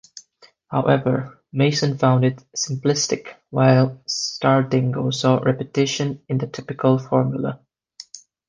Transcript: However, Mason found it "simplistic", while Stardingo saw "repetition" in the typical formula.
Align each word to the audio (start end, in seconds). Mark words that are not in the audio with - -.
However, 0.71 1.43
Mason 1.53 1.95
found 1.99 2.25
it 2.25 2.43
"simplistic", 2.57 3.35
while 3.51 4.01
Stardingo 4.09 5.11
saw 5.13 5.35
"repetition" 5.37 6.23
in 6.27 6.39
the 6.39 6.47
typical 6.47 6.97
formula. 6.97 7.59